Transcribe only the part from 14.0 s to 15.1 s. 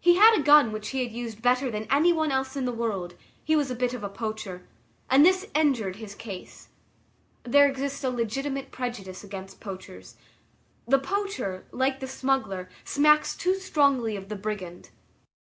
of the brigand.